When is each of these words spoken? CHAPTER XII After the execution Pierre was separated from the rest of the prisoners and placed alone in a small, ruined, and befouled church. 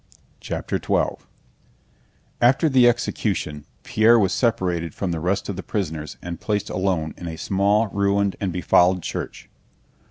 CHAPTER 0.39 0.81
XII 0.83 1.23
After 2.41 2.69
the 2.69 2.89
execution 2.89 3.65
Pierre 3.83 4.17
was 4.17 4.33
separated 4.33 4.95
from 4.95 5.11
the 5.11 5.19
rest 5.19 5.47
of 5.47 5.57
the 5.57 5.61
prisoners 5.61 6.17
and 6.23 6.41
placed 6.41 6.71
alone 6.71 7.13
in 7.17 7.27
a 7.27 7.37
small, 7.37 7.85
ruined, 7.89 8.35
and 8.41 8.51
befouled 8.51 9.03
church. 9.03 9.47